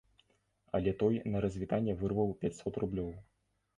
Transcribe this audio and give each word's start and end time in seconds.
Але 0.77 0.93
той 1.03 1.19
на 1.33 1.43
развітанне 1.47 1.93
вырваў 2.01 2.33
пяцьсот 2.41 2.73
рублёў. 2.85 3.11